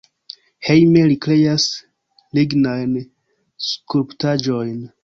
Hejme 0.69 1.03
li 1.11 1.17
kreas 1.27 1.67
lignajn 2.39 2.99
skulptaĵojn. 3.71 4.79